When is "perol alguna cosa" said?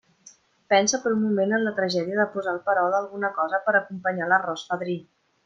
2.71-3.61